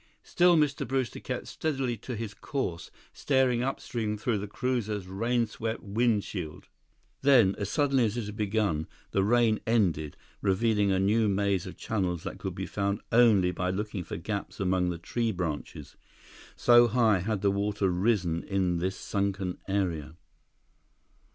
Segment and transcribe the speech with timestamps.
[0.23, 0.87] Still Mr.
[0.87, 6.65] Brewster kept steadily to his course, staring upstream through the cruiser's rainswept windshield.
[7.21, 11.77] Then, as suddenly as it had begun, the rain ended, revealing a new maze of
[11.77, 15.95] channels that could be found only by looking for gaps among the tree branches,
[16.55, 20.15] so high had the water risen in this sunken area.